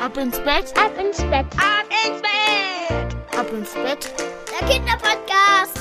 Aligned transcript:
Ab 0.00 0.16
ins 0.16 0.38
Bett, 0.38 0.72
Ab 0.76 0.92
ins 0.96 1.16
Bett. 1.24 1.46
Ab 1.56 1.84
ins 2.06 2.22
Bett. 2.22 3.36
ab 3.36 3.46
ins 3.52 3.74
Bett. 3.74 4.14
Der 4.48 4.68
Kinderpodcast. 4.68 5.80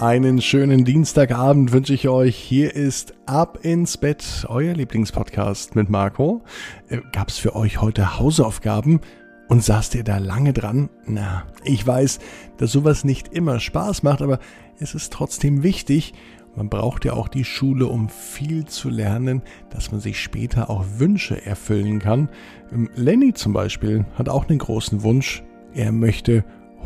Einen 0.00 0.40
schönen 0.40 0.86
Dienstagabend 0.86 1.72
wünsche 1.72 1.92
ich 1.92 2.08
euch. 2.08 2.36
Hier 2.36 2.74
ist 2.74 3.12
Ab 3.26 3.58
ins 3.62 3.98
Bett, 3.98 4.46
euer 4.48 4.72
Lieblingspodcast 4.72 5.76
mit 5.76 5.90
Marco. 5.90 6.42
Äh, 6.88 7.00
Gab's 7.12 7.36
für 7.36 7.54
euch 7.54 7.82
heute 7.82 8.18
Hausaufgaben? 8.18 9.00
Und 9.48 9.62
saßt 9.62 9.94
ihr 9.94 10.04
da 10.04 10.16
lange 10.16 10.54
dran? 10.54 10.88
Na, 11.04 11.44
ich 11.64 11.86
weiß, 11.86 12.18
dass 12.56 12.72
sowas 12.72 13.04
nicht 13.04 13.28
immer 13.34 13.60
Spaß 13.60 14.02
macht, 14.02 14.22
aber 14.22 14.38
es 14.78 14.94
ist 14.94 15.12
trotzdem 15.12 15.62
wichtig. 15.62 16.14
Man 16.56 16.68
braucht 16.68 17.04
ja 17.04 17.14
auch 17.14 17.28
die 17.28 17.44
Schule, 17.44 17.86
um 17.86 18.08
viel 18.08 18.64
zu 18.64 18.88
lernen, 18.88 19.42
dass 19.70 19.90
man 19.90 20.00
sich 20.00 20.20
später 20.20 20.70
auch 20.70 20.84
Wünsche 20.98 21.44
erfüllen 21.44 21.98
kann. 21.98 22.28
Ähm, 22.72 22.88
Lenny 22.94 23.32
zum 23.32 23.52
Beispiel 23.52 24.04
hat 24.14 24.28
auch 24.28 24.48
einen 24.48 24.58
großen 24.58 25.02
Wunsch. 25.02 25.42
Er 25.74 25.90
möchte 25.90 26.44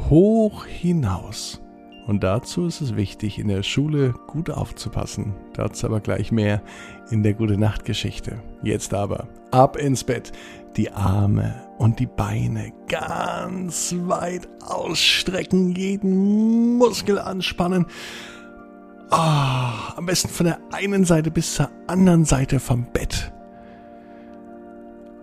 hoch 0.08 0.64
hinaus. 0.64 1.60
Und 2.06 2.24
dazu 2.24 2.64
ist 2.66 2.80
es 2.80 2.96
wichtig, 2.96 3.38
in 3.38 3.48
der 3.48 3.62
Schule 3.62 4.14
gut 4.28 4.48
aufzupassen. 4.48 5.34
Dazu 5.52 5.86
aber 5.86 6.00
gleich 6.00 6.32
mehr 6.32 6.62
in 7.10 7.22
der 7.22 7.34
Gute 7.34 7.58
Nacht 7.58 7.84
Geschichte. 7.84 8.42
Jetzt 8.62 8.94
aber 8.94 9.28
ab 9.50 9.76
ins 9.76 10.04
Bett, 10.04 10.32
die 10.78 10.90
Arme 10.90 11.54
und 11.76 11.98
die 11.98 12.06
Beine 12.06 12.72
ganz 12.88 13.94
weit 14.06 14.48
ausstrecken, 14.66 15.74
jeden 15.74 16.78
Muskel 16.78 17.18
anspannen. 17.18 17.84
Ah, 19.10 19.94
am 19.96 20.06
besten 20.06 20.28
von 20.28 20.46
der 20.46 20.60
einen 20.70 21.04
Seite 21.04 21.30
bis 21.30 21.54
zur 21.54 21.70
anderen 21.86 22.24
Seite 22.24 22.60
vom 22.60 22.86
Bett. 22.92 23.32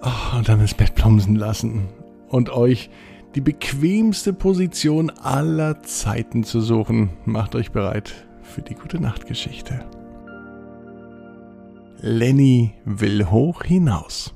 Ah, 0.02 0.38
und 0.38 0.50
dann 0.50 0.60
ins 0.60 0.74
Bett 0.74 0.96
plumpsen 0.96 1.36
lassen 1.36 1.88
und 2.30 2.50
euch 2.50 2.90
die 3.36 3.42
bequemste 3.42 4.34
Position 4.34 5.10
aller 5.10 5.84
Zeiten 5.84 6.44
zu 6.44 6.62
suchen. 6.62 7.12
Macht 7.26 7.54
euch 7.54 7.72
bereit 7.72 8.14
für 8.42 8.62
die 8.62 8.76
gute 8.76 9.00
Nachtgeschichte. 9.00 9.86
Lenny 12.00 12.74
will 12.86 13.30
hoch 13.30 13.64
hinaus. 13.64 14.34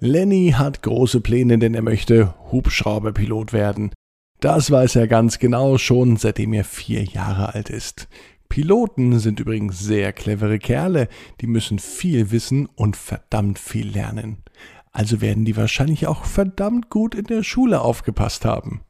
Lenny 0.00 0.54
hat 0.56 0.82
große 0.82 1.20
Pläne, 1.20 1.58
denn 1.58 1.74
er 1.74 1.82
möchte 1.82 2.34
Hubschrauberpilot 2.50 3.52
werden. 3.52 3.92
Das 4.40 4.70
weiß 4.70 4.96
er 4.96 5.06
ganz 5.06 5.38
genau 5.38 5.78
schon, 5.78 6.16
seitdem 6.16 6.52
er 6.52 6.64
vier 6.64 7.02
Jahre 7.04 7.54
alt 7.54 7.70
ist. 7.70 8.08
Piloten 8.54 9.18
sind 9.18 9.40
übrigens 9.40 9.80
sehr 9.80 10.12
clevere 10.12 10.60
Kerle, 10.60 11.08
die 11.40 11.48
müssen 11.48 11.80
viel 11.80 12.30
wissen 12.30 12.68
und 12.76 12.96
verdammt 12.96 13.58
viel 13.58 13.88
lernen. 13.88 14.44
Also 14.92 15.20
werden 15.20 15.44
die 15.44 15.56
wahrscheinlich 15.56 16.06
auch 16.06 16.24
verdammt 16.24 16.88
gut 16.88 17.16
in 17.16 17.24
der 17.24 17.42
Schule 17.42 17.80
aufgepasst 17.80 18.44
haben. 18.44 18.82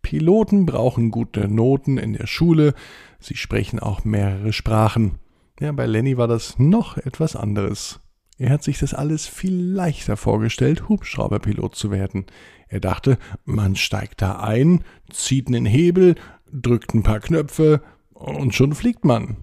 Piloten 0.00 0.64
brauchen 0.64 1.10
gute 1.10 1.48
Noten 1.48 1.98
in 1.98 2.14
der 2.14 2.26
Schule, 2.26 2.72
sie 3.18 3.36
sprechen 3.36 3.78
auch 3.78 4.06
mehrere 4.06 4.54
Sprachen. 4.54 5.18
Ja, 5.60 5.70
bei 5.72 5.84
Lenny 5.84 6.16
war 6.16 6.26
das 6.26 6.58
noch 6.58 6.96
etwas 6.96 7.36
anderes. 7.36 8.00
Er 8.38 8.48
hat 8.48 8.62
sich 8.62 8.78
das 8.78 8.94
alles 8.94 9.26
viel 9.26 9.54
leichter 9.54 10.16
vorgestellt, 10.16 10.88
Hubschrauberpilot 10.88 11.74
zu 11.74 11.90
werden. 11.90 12.24
Er 12.68 12.80
dachte, 12.80 13.18
man 13.44 13.76
steigt 13.76 14.22
da 14.22 14.40
ein, 14.40 14.82
zieht 15.12 15.48
einen 15.48 15.66
Hebel, 15.66 16.14
drückt 16.50 16.94
ein 16.94 17.02
paar 17.02 17.20
Knöpfe 17.20 17.82
und 18.20 18.54
schon 18.54 18.74
fliegt 18.74 19.04
man. 19.04 19.36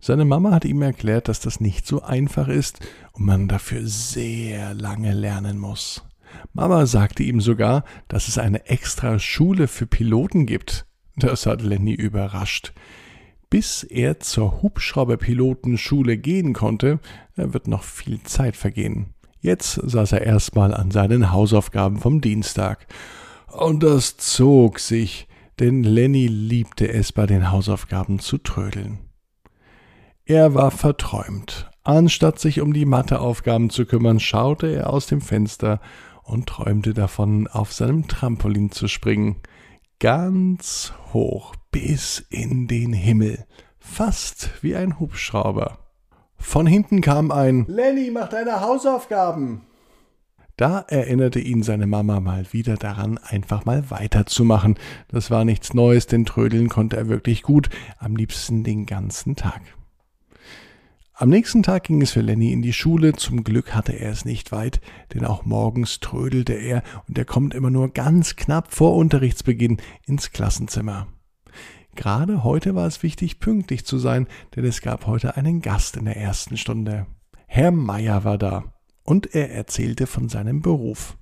Seine 0.00 0.24
Mama 0.24 0.52
hat 0.52 0.64
ihm 0.64 0.82
erklärt, 0.82 1.28
dass 1.28 1.40
das 1.40 1.60
nicht 1.60 1.86
so 1.86 2.02
einfach 2.02 2.48
ist 2.48 2.80
und 3.12 3.24
man 3.24 3.48
dafür 3.48 3.86
sehr 3.86 4.74
lange 4.74 5.12
lernen 5.12 5.58
muss. 5.58 6.04
Mama 6.52 6.86
sagte 6.86 7.22
ihm 7.22 7.40
sogar, 7.40 7.84
dass 8.08 8.28
es 8.28 8.38
eine 8.38 8.66
extra 8.66 9.18
Schule 9.18 9.68
für 9.68 9.86
Piloten 9.86 10.46
gibt. 10.46 10.86
Das 11.16 11.46
hat 11.46 11.62
Lenny 11.62 11.94
überrascht. 11.94 12.72
Bis 13.48 13.84
er 13.84 14.20
zur 14.20 14.60
Hubschrauberpilotenschule 14.62 16.18
gehen 16.18 16.52
konnte, 16.52 16.98
wird 17.36 17.68
noch 17.68 17.84
viel 17.84 18.22
Zeit 18.22 18.56
vergehen. 18.56 19.14
Jetzt 19.40 19.74
saß 19.82 20.12
er 20.12 20.22
erstmal 20.22 20.74
an 20.74 20.90
seinen 20.90 21.30
Hausaufgaben 21.30 21.98
vom 21.98 22.20
Dienstag. 22.20 22.86
Und 23.52 23.82
das 23.82 24.16
zog 24.16 24.80
sich, 24.80 25.28
denn 25.58 25.82
Lenny 25.82 26.26
liebte 26.26 26.92
es, 26.92 27.12
bei 27.12 27.26
den 27.26 27.50
Hausaufgaben 27.50 28.18
zu 28.18 28.38
trödeln. 28.38 28.98
Er 30.24 30.54
war 30.54 30.70
verträumt. 30.70 31.70
Anstatt 31.84 32.40
sich 32.40 32.60
um 32.60 32.72
die 32.72 32.84
Matheaufgaben 32.84 33.70
zu 33.70 33.86
kümmern, 33.86 34.18
schaute 34.18 34.66
er 34.66 34.90
aus 34.90 35.06
dem 35.06 35.20
Fenster 35.20 35.80
und 36.24 36.48
träumte 36.48 36.94
davon, 36.94 37.46
auf 37.46 37.72
seinem 37.72 38.08
Trampolin 38.08 38.72
zu 38.72 38.88
springen. 38.88 39.36
Ganz 40.00 40.92
hoch 41.12 41.54
bis 41.70 42.26
in 42.28 42.66
den 42.66 42.92
Himmel. 42.92 43.46
Fast 43.78 44.50
wie 44.62 44.74
ein 44.74 44.98
Hubschrauber. 44.98 45.78
Von 46.36 46.66
hinten 46.66 47.00
kam 47.00 47.30
ein 47.30 47.64
Lenny, 47.68 48.10
mach 48.12 48.28
deine 48.28 48.60
Hausaufgaben. 48.60 49.62
Da 50.56 50.80
erinnerte 50.80 51.38
ihn 51.38 51.62
seine 51.62 51.86
Mama 51.86 52.18
mal 52.20 52.46
wieder 52.52 52.76
daran, 52.76 53.18
einfach 53.18 53.66
mal 53.66 53.90
weiterzumachen. 53.90 54.78
Das 55.08 55.30
war 55.30 55.44
nichts 55.44 55.74
Neues, 55.74 56.06
denn 56.06 56.24
trödeln 56.24 56.70
konnte 56.70 56.96
er 56.96 57.08
wirklich 57.08 57.42
gut, 57.42 57.68
am 57.98 58.16
liebsten 58.16 58.64
den 58.64 58.86
ganzen 58.86 59.36
Tag. 59.36 59.60
Am 61.12 61.28
nächsten 61.28 61.62
Tag 61.62 61.84
ging 61.84 62.00
es 62.00 62.12
für 62.12 62.22
Lenny 62.22 62.52
in 62.52 62.62
die 62.62 62.72
Schule. 62.72 63.12
Zum 63.12 63.44
Glück 63.44 63.74
hatte 63.74 63.92
er 63.92 64.10
es 64.10 64.24
nicht 64.24 64.50
weit, 64.50 64.80
denn 65.12 65.26
auch 65.26 65.44
morgens 65.44 66.00
trödelte 66.00 66.54
er 66.54 66.82
und 67.06 67.18
er 67.18 67.26
kommt 67.26 67.54
immer 67.54 67.70
nur 67.70 67.92
ganz 67.92 68.36
knapp 68.36 68.72
vor 68.72 68.96
Unterrichtsbeginn 68.96 69.76
ins 70.06 70.32
Klassenzimmer. 70.32 71.06
Gerade 71.94 72.44
heute 72.44 72.74
war 72.74 72.86
es 72.86 73.02
wichtig, 73.02 73.40
pünktlich 73.40 73.84
zu 73.84 73.98
sein, 73.98 74.26
denn 74.54 74.64
es 74.64 74.80
gab 74.80 75.06
heute 75.06 75.36
einen 75.36 75.60
Gast 75.60 75.96
in 75.98 76.06
der 76.06 76.16
ersten 76.16 76.56
Stunde. 76.56 77.06
Herr 77.46 77.72
Meier 77.72 78.24
war 78.24 78.36
da 78.36 78.75
und 79.06 79.34
er 79.34 79.50
erzählte 79.50 80.06
von 80.06 80.28
seinem 80.28 80.60
Beruf. 80.60 81.16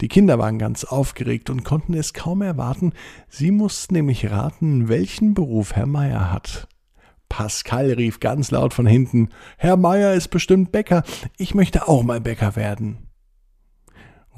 Die 0.00 0.08
Kinder 0.08 0.38
waren 0.38 0.58
ganz 0.58 0.84
aufgeregt 0.84 1.50
und 1.50 1.64
konnten 1.64 1.94
es 1.94 2.12
kaum 2.12 2.42
erwarten. 2.42 2.92
Sie 3.28 3.50
mussten 3.50 3.94
nämlich 3.94 4.30
raten, 4.30 4.88
welchen 4.88 5.34
Beruf 5.34 5.74
Herr 5.74 5.86
Meier 5.86 6.32
hat. 6.32 6.68
Pascal 7.28 7.92
rief 7.92 8.20
ganz 8.20 8.50
laut 8.50 8.72
von 8.72 8.86
hinten, 8.86 9.30
Herr 9.58 9.76
Meier 9.76 10.14
ist 10.14 10.28
bestimmt 10.28 10.70
Bäcker, 10.70 11.02
ich 11.36 11.54
möchte 11.54 11.88
auch 11.88 12.02
mal 12.02 12.20
Bäcker 12.20 12.54
werden. 12.56 13.08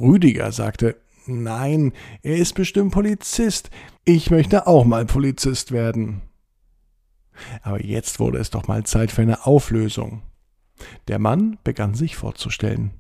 Rüdiger 0.01 0.53
sagte, 0.53 0.97
Nein, 1.27 1.93
er 2.23 2.37
ist 2.37 2.55
bestimmt 2.55 2.93
Polizist, 2.93 3.69
ich 4.05 4.31
möchte 4.31 4.67
auch 4.67 4.87
mal 4.87 5.05
Polizist 5.05 5.73
werden. 5.73 6.23
Aber 7.63 7.85
jetzt 7.85 8.19
wurde 8.19 8.39
es 8.39 8.49
doch 8.49 8.67
mal 8.67 8.85
Zeit 8.85 9.13
für 9.13 9.23
eine 9.23 9.45
Auflösung. 9.45 10.23
Der 11.09 11.19
Mann 11.19 11.59
begann 11.65 11.95
sich 11.95 12.17
vorzustellen. 12.17 12.93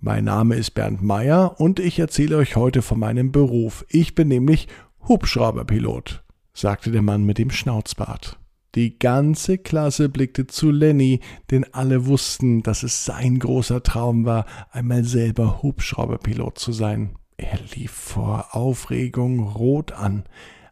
Mein 0.00 0.24
Name 0.24 0.54
ist 0.54 0.72
Bernd 0.72 1.02
Meier 1.02 1.60
und 1.60 1.80
ich 1.80 1.98
erzähle 1.98 2.36
euch 2.36 2.56
heute 2.56 2.82
von 2.82 3.00
meinem 3.00 3.32
Beruf. 3.32 3.84
Ich 3.88 4.14
bin 4.14 4.28
nämlich 4.28 4.68
Hubschrauberpilot, 5.08 6.22
sagte 6.54 6.92
der 6.92 7.02
Mann 7.02 7.24
mit 7.24 7.38
dem 7.38 7.50
Schnauzbart. 7.50 8.38
Die 8.74 8.98
ganze 8.98 9.58
Klasse 9.58 10.08
blickte 10.08 10.46
zu 10.46 10.70
Lenny, 10.70 11.20
denn 11.50 11.64
alle 11.72 12.06
wussten, 12.06 12.62
dass 12.62 12.82
es 12.82 13.04
sein 13.04 13.38
großer 13.38 13.82
Traum 13.82 14.24
war, 14.24 14.44
einmal 14.70 15.04
selber 15.04 15.62
Hubschrauberpilot 15.62 16.58
zu 16.58 16.72
sein. 16.72 17.16
Er 17.36 17.58
lief 17.74 17.90
vor 17.90 18.54
Aufregung 18.54 19.40
rot 19.40 19.92
an, 19.92 20.24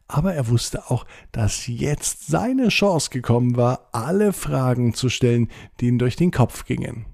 aber 0.09 0.35
er 0.35 0.49
wusste 0.49 0.91
auch, 0.91 1.05
dass 1.33 1.67
jetzt 1.67 2.27
seine 2.27 2.69
Chance 2.69 3.11
gekommen 3.11 3.57
war, 3.57 3.89
alle 3.93 4.33
Fragen 4.33 4.95
zu 4.95 5.09
stellen, 5.09 5.49
die 5.81 5.89
ihm 5.89 5.99
durch 5.99 6.17
den 6.17 6.31
Kopf 6.31 6.65
gingen. 6.65 7.07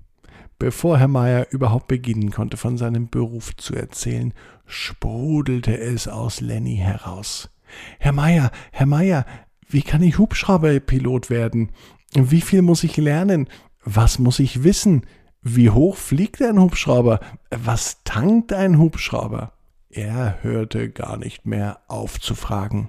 Bevor 0.59 0.99
Herr 0.99 1.09
Meier 1.09 1.49
überhaupt 1.51 1.89
beginnen 1.89 2.31
konnte, 2.31 2.57
von 2.57 2.79
seinem 2.79 3.09
Beruf 3.09 3.57
zu 3.57 3.75
erzählen, 3.75 4.33
sprudelte 4.67 5.77
es 5.77 6.07
aus 6.07 6.41
Lenny 6.41 6.77
heraus. 6.77 7.51
Herr 7.99 8.13
Meier, 8.13 8.51
Herr 8.71 8.87
Meier, 8.87 9.27
wie 9.69 9.83
kann 9.83 10.03
ich 10.03 10.19
Hubschrauberpilot 10.19 11.31
werden? 11.31 11.73
Wie 12.15 12.43
viel 12.43 12.63
muss 12.63 12.85
ich 12.85 12.97
lernen? 12.97 13.49
Was 13.85 14.19
muss 14.19 14.39
ich 14.39 14.63
wissen? 14.63 15.07
Wie 15.41 15.71
hoch 15.71 15.97
fliegt 15.97 16.41
ein 16.43 16.61
Hubschrauber? 16.61 17.21
Was 17.51 18.05
tankt 18.05 18.53
ein 18.53 18.79
Hubschrauber? 18.79 19.55
Er 19.93 20.43
hörte 20.43 20.91
gar 20.91 21.19
nicht 21.19 21.45
mehr 21.45 21.81
auf 21.87 22.19
zu 22.19 22.35
fragen. 22.35 22.89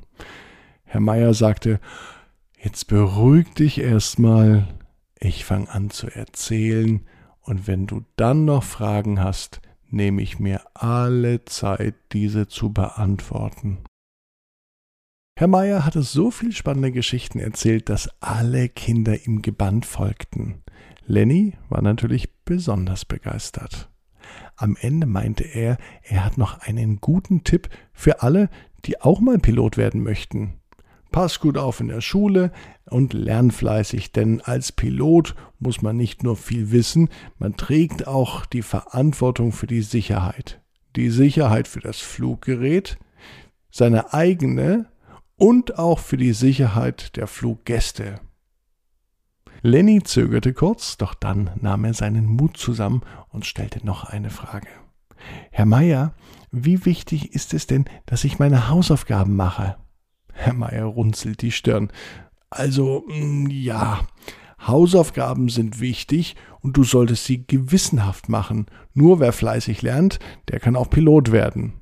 Herr 0.85 1.01
Meier 1.01 1.33
sagte, 1.33 1.81
Jetzt 2.57 2.87
beruhig 2.87 3.53
dich 3.55 3.81
erstmal. 3.81 4.65
Ich 5.19 5.43
fange 5.43 5.69
an 5.69 5.89
zu 5.89 6.07
erzählen, 6.07 7.05
und 7.41 7.67
wenn 7.67 7.87
du 7.87 8.05
dann 8.15 8.45
noch 8.45 8.63
Fragen 8.63 9.19
hast, 9.19 9.59
nehme 9.89 10.21
ich 10.21 10.39
mir 10.39 10.61
alle 10.73 11.43
Zeit, 11.43 11.95
diese 12.13 12.47
zu 12.47 12.71
beantworten. 12.71 13.79
Herr 15.37 15.47
Meier 15.47 15.83
hatte 15.83 16.03
so 16.03 16.31
viel 16.31 16.53
spannende 16.53 16.93
Geschichten 16.93 17.39
erzählt, 17.39 17.89
dass 17.89 18.09
alle 18.21 18.69
Kinder 18.69 19.25
ihm 19.25 19.41
gebannt 19.41 19.85
folgten. 19.85 20.63
Lenny 21.05 21.57
war 21.67 21.81
natürlich 21.81 22.33
besonders 22.45 23.03
begeistert. 23.03 23.89
Am 24.55 24.77
Ende 24.79 25.07
meinte 25.07 25.43
er, 25.43 25.77
er 26.03 26.25
hat 26.25 26.37
noch 26.37 26.59
einen 26.59 27.01
guten 27.01 27.43
Tipp 27.43 27.69
für 27.91 28.21
alle, 28.21 28.49
die 28.85 29.01
auch 29.01 29.19
mal 29.19 29.39
Pilot 29.39 29.77
werden 29.77 30.03
möchten. 30.03 30.59
Pass 31.11 31.39
gut 31.39 31.57
auf 31.57 31.79
in 31.79 31.89
der 31.89 32.01
Schule 32.01 32.51
und 32.89 33.13
lern 33.13 33.51
fleißig, 33.51 34.11
denn 34.13 34.41
als 34.41 34.71
Pilot 34.71 35.35
muss 35.59 35.81
man 35.81 35.95
nicht 35.95 36.23
nur 36.23 36.35
viel 36.35 36.71
wissen, 36.71 37.09
man 37.37 37.55
trägt 37.55 38.07
auch 38.07 38.47
die 38.47 38.63
Verantwortung 38.63 39.51
für 39.51 39.67
die 39.67 39.83
Sicherheit. 39.83 40.59
Die 40.95 41.09
Sicherheit 41.09 41.67
für 41.67 41.81
das 41.81 41.99
Fluggerät, 41.99 42.97
seine 43.69 44.13
eigene 44.13 44.87
und 45.35 45.77
auch 45.77 45.99
für 45.99 46.17
die 46.17 46.33
Sicherheit 46.33 47.15
der 47.15 47.27
Fluggäste. 47.27 48.19
Lenny 49.65 50.03
zögerte 50.03 50.53
kurz, 50.53 50.97
doch 50.97 51.13
dann 51.13 51.49
nahm 51.61 51.85
er 51.85 51.93
seinen 51.93 52.25
Mut 52.25 52.57
zusammen 52.57 53.01
und 53.29 53.45
stellte 53.45 53.85
noch 53.85 54.03
eine 54.03 54.29
Frage. 54.29 54.67
Herr 55.51 55.65
Meier, 55.65 56.13
wie 56.51 56.85
wichtig 56.85 57.33
ist 57.33 57.53
es 57.53 57.65
denn, 57.65 57.85
dass 58.05 58.25
ich 58.25 58.39
meine 58.39 58.67
Hausaufgaben 58.67 59.37
mache? 59.37 59.77
Herr 60.33 60.51
Meier 60.51 60.83
runzelt 60.83 61.41
die 61.41 61.53
Stirn. 61.53 61.93
Also, 62.49 63.05
mm, 63.07 63.47
ja, 63.51 64.01
Hausaufgaben 64.67 65.47
sind 65.47 65.79
wichtig 65.79 66.35
und 66.59 66.75
du 66.75 66.83
solltest 66.83 67.23
sie 67.23 67.47
gewissenhaft 67.47 68.27
machen. 68.27 68.65
Nur 68.93 69.21
wer 69.21 69.31
fleißig 69.31 69.81
lernt, 69.81 70.19
der 70.49 70.59
kann 70.59 70.75
auch 70.75 70.89
Pilot 70.89 71.31
werden. 71.31 71.79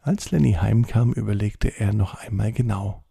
Als 0.00 0.32
Lenny 0.32 0.54
heimkam, 0.54 1.12
überlegte 1.12 1.68
er 1.68 1.92
noch 1.92 2.14
einmal 2.14 2.50
genau. 2.50 3.05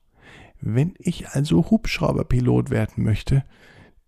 Wenn 0.67 0.95
ich 0.97 1.29
also 1.29 1.69
Hubschrauberpilot 1.69 2.71
werden 2.71 3.03
möchte, 3.03 3.43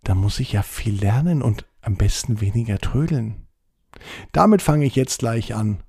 dann 0.04 0.18
muss 0.18 0.40
ich 0.40 0.54
ja 0.54 0.64
viel 0.64 1.00
lernen 1.00 1.44
und 1.44 1.68
am 1.82 1.98
besten 1.98 2.42
weniger 2.42 2.80
trödeln. 2.80 3.46
Damit 4.32 4.64
fange 4.64 4.86
ich 4.86 4.96
jetzt 4.96 5.20
gleich 5.20 5.54
an. 5.54 5.84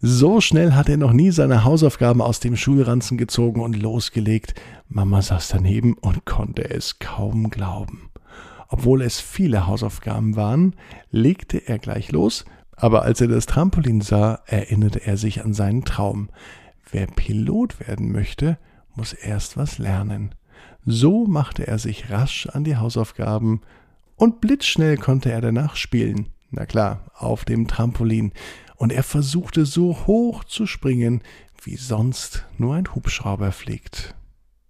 So 0.00 0.40
schnell 0.40 0.74
hat 0.74 0.88
er 0.88 0.96
noch 0.96 1.12
nie 1.12 1.32
seine 1.32 1.64
Hausaufgaben 1.64 2.22
aus 2.22 2.38
dem 2.38 2.56
Schulranzen 2.56 3.18
gezogen 3.18 3.60
und 3.60 3.74
losgelegt. 3.74 4.54
Mama 4.86 5.22
saß 5.22 5.48
daneben 5.48 5.94
und 5.94 6.24
konnte 6.24 6.70
es 6.70 7.00
kaum 7.00 7.50
glauben. 7.50 8.12
Obwohl 8.68 9.02
es 9.02 9.18
viele 9.18 9.66
Hausaufgaben 9.66 10.36
waren, 10.36 10.76
legte 11.10 11.58
er 11.58 11.80
gleich 11.80 12.12
los, 12.12 12.44
aber 12.76 13.02
als 13.02 13.20
er 13.20 13.26
das 13.26 13.46
Trampolin 13.46 14.02
sah, 14.02 14.40
erinnerte 14.46 15.04
er 15.04 15.16
sich 15.16 15.44
an 15.44 15.52
seinen 15.52 15.84
Traum. 15.84 16.28
Wer 16.92 17.08
Pilot 17.08 17.80
werden 17.80 18.12
möchte, 18.12 18.56
muss 18.98 19.12
erst 19.12 19.56
was 19.56 19.78
lernen. 19.78 20.34
So 20.84 21.26
machte 21.26 21.66
er 21.66 21.78
sich 21.78 22.10
rasch 22.10 22.46
an 22.48 22.64
die 22.64 22.76
Hausaufgaben 22.76 23.62
und 24.16 24.40
blitzschnell 24.40 24.96
konnte 24.96 25.30
er 25.30 25.40
danach 25.40 25.76
spielen. 25.76 26.30
Na 26.50 26.66
klar, 26.66 27.04
auf 27.14 27.44
dem 27.44 27.68
Trampolin. 27.68 28.32
Und 28.76 28.92
er 28.92 29.04
versuchte 29.04 29.66
so 29.66 30.06
hoch 30.06 30.44
zu 30.44 30.66
springen, 30.66 31.22
wie 31.62 31.76
sonst 31.76 32.44
nur 32.58 32.74
ein 32.74 32.92
Hubschrauber 32.94 33.52
fliegt. 33.52 34.16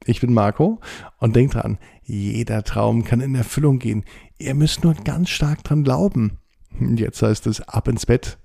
Ich 0.04 0.20
bin 0.20 0.34
Marco 0.34 0.80
und 1.18 1.34
denkt 1.34 1.54
dran, 1.54 1.78
jeder 2.04 2.64
Traum 2.64 3.04
kann 3.04 3.20
in 3.20 3.34
Erfüllung 3.34 3.78
gehen. 3.78 4.04
Ihr 4.38 4.54
müsst 4.54 4.84
nur 4.84 4.94
ganz 4.94 5.30
stark 5.30 5.64
dran 5.64 5.84
glauben. 5.84 6.38
Jetzt 6.78 7.22
heißt 7.22 7.46
es 7.46 7.62
ab 7.62 7.88
ins 7.88 8.06
Bett. 8.06 8.38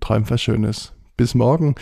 Träumt 0.00 0.30
was 0.30 0.42
Schönes. 0.42 0.92
Bis 1.16 1.34
morgen. 1.34 1.76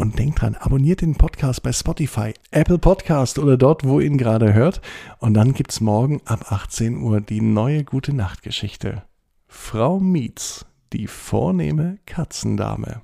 Und 0.00 0.16
denkt 0.16 0.40
dran, 0.42 0.54
abonniert 0.54 1.00
den 1.00 1.16
Podcast 1.16 1.64
bei 1.64 1.72
Spotify, 1.72 2.32
Apple 2.52 2.78
Podcast 2.78 3.36
oder 3.40 3.56
dort, 3.56 3.82
wo 3.82 3.98
ihr 3.98 4.06
ihn 4.06 4.16
gerade 4.16 4.54
hört. 4.54 4.80
Und 5.18 5.34
dann 5.34 5.54
gibt's 5.54 5.80
morgen 5.80 6.20
ab 6.24 6.52
18 6.52 7.02
Uhr 7.02 7.20
die 7.20 7.40
neue 7.40 7.82
gute 7.82 8.14
Nachtgeschichte. 8.14 9.02
Frau 9.48 9.98
Mietz, 9.98 10.64
die 10.92 11.08
vornehme 11.08 11.98
Katzendame. 12.06 13.02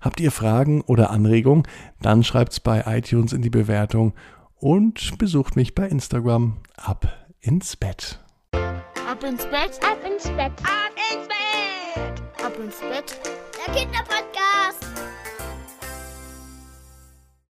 Habt 0.00 0.18
ihr 0.18 0.32
Fragen 0.32 0.80
oder 0.80 1.10
Anregungen? 1.10 1.62
Dann 2.02 2.24
schreibt's 2.24 2.58
bei 2.58 2.82
iTunes 2.86 3.32
in 3.32 3.42
die 3.42 3.50
Bewertung 3.50 4.12
und 4.56 5.16
besucht 5.18 5.54
mich 5.54 5.76
bei 5.76 5.86
Instagram. 5.86 6.56
Ab 6.76 7.06
ins 7.40 7.76
Bett. 7.76 8.18
Ab 8.52 9.22
ins 9.22 9.44
Bett, 9.44 9.78
Ab 9.80 9.98
ins 10.04 10.24
Bett. 10.24 10.52
ab 10.64 10.92
ins 11.12 11.28
Bett. 11.28 12.44
Ab 12.44 12.52
ins 12.58 12.80
Bett. 12.80 13.20
Der 13.64 13.74
Kinderpodcast. 13.74 14.45